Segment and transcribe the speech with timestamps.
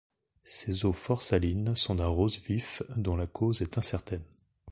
[0.43, 4.23] Ses eaux fort salines sont d'un rose vif dont la cause est incertaine.